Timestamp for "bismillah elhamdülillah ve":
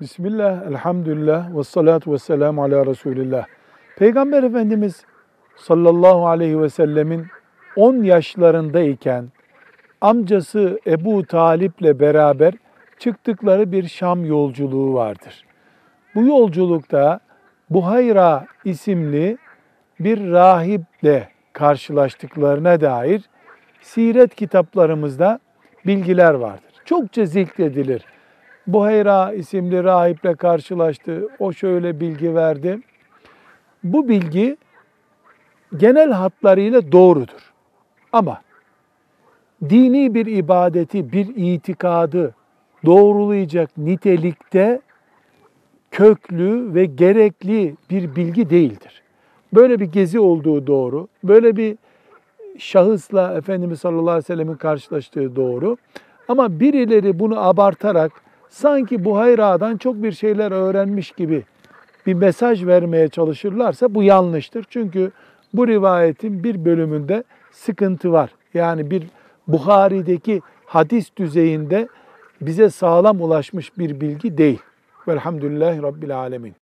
0.00-1.64